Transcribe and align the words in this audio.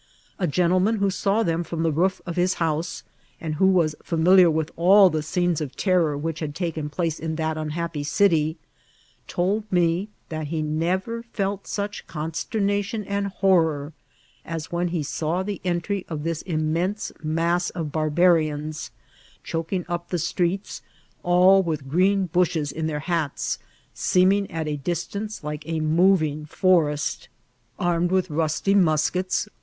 A 0.39 0.47
gentleman 0.47 0.95
who 0.95 1.11
saw 1.11 1.43
tbemi 1.43 1.63
firom 1.67 1.83
the 1.83 1.91
roof 1.91 2.21
of 2.25 2.35
his 2.35 2.55
house, 2.55 3.03
and 3.39 3.53
who 3.57 3.67
was 3.67 3.93
£bu> 4.03 4.17
miliar 4.19 4.51
with 4.51 4.71
all 4.75 5.11
the 5.11 5.21
scenes 5.21 5.61
of 5.61 5.75
terror 5.77 6.17
which 6.17 6.39
had 6.39 6.55
taken 6.55 6.89
place 6.89 7.19
in 7.19 7.35
that 7.35 7.55
unhappy 7.55 8.03
city, 8.03 8.57
told 9.27 9.71
me 9.71 10.09
that 10.29 10.47
he 10.47 10.63
never 10.63 11.21
fek 11.21 11.67
such 11.67 12.07
consternation 12.07 13.03
and 13.03 13.27
horror 13.27 13.93
as 14.43 14.71
when 14.71 14.87
he 14.87 15.03
saw 15.03 15.43
the 15.43 15.61
entry 15.63 16.03
of 16.09 16.23
this 16.23 16.41
immense 16.41 17.11
mass 17.21 17.69
of 17.69 17.91
barbarians; 17.91 18.89
choking 19.43 19.85
up 19.87 20.09
the 20.09 20.17
streets, 20.17 20.81
all 21.21 21.61
with 21.61 21.87
green 21.87 22.25
bushes 22.25 22.71
in 22.71 22.87
their 22.87 23.01
hats, 23.01 23.59
seeming 23.93 24.49
at 24.49 24.67
a 24.67 24.77
distance 24.77 25.43
like 25.43 25.61
a 25.67 25.79
moving 25.79 26.43
forest; 26.47 27.29
armed 27.77 28.09
with 28.09 28.31
rusty 28.31 28.73
mus 28.73 29.03
S8S 29.11 29.11
iirciDBirTs 29.21 29.47
or 29.47 29.51
tratbl. 29.51 29.57